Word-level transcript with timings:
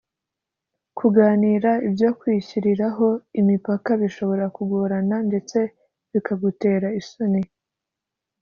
kuganira 0.97 1.71
ibyo 1.87 2.09
kwishyiriraho 2.19 3.07
imipaka 3.39 3.89
bishobora 4.01 4.45
kugorana 4.55 5.15
ndetse 5.29 5.57
bikagutera 6.11 6.87
isoni 7.01 7.41